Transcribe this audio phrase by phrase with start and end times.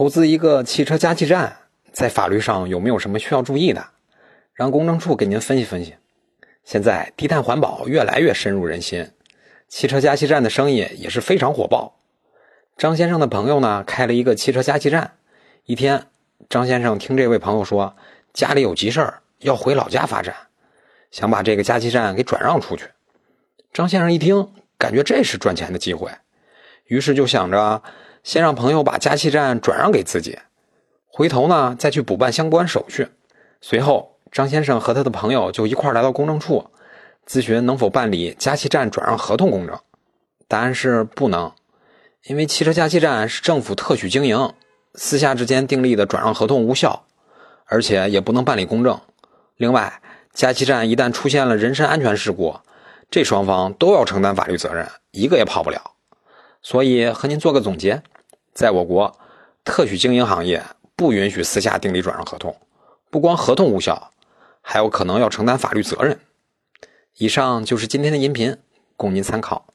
[0.00, 1.58] 投资一个汽车加气站，
[1.92, 3.86] 在法律上有没有什么需要注意的？
[4.54, 5.94] 让公证处给您分析分析。
[6.64, 9.10] 现在低碳环保越来越深入人心，
[9.68, 12.00] 汽车加气站的生意也是非常火爆。
[12.78, 15.18] 张先生的朋友呢，开了一个汽车加气站。
[15.66, 16.06] 一天，
[16.48, 17.94] 张先生听这位朋友说
[18.32, 20.34] 家里有急事儿，要回老家发展，
[21.10, 22.86] 想把这个加气站给转让出去。
[23.70, 26.10] 张先生一听，感觉这是赚钱的机会，
[26.86, 27.82] 于是就想着。
[28.22, 30.38] 先让朋友把加气站转让给自己，
[31.08, 33.08] 回头呢再去补办相关手续。
[33.60, 36.70] 随后，张先生和他的朋友就一块来到公证处，
[37.26, 39.78] 咨询能否办理加气站转让合同公证。
[40.46, 41.52] 答案是不能，
[42.24, 44.52] 因为汽车加气站是政府特许经营，
[44.94, 47.04] 私下之间订立的转让合同无效，
[47.66, 49.00] 而且也不能办理公证。
[49.56, 50.00] 另外，
[50.32, 52.56] 加气站一旦出现了人身安全事故，
[53.10, 55.80] 这双方都要承担法律责任，一个也跑不了。
[56.62, 58.02] 所以和您做个总结，
[58.52, 59.18] 在我国，
[59.64, 60.62] 特许经营行业
[60.94, 62.54] 不允许私下订立转让合同，
[63.10, 64.10] 不光合同无效，
[64.60, 66.20] 还有可能要承担法律责任。
[67.16, 68.58] 以上就是今天的音频，
[68.96, 69.66] 供您参考。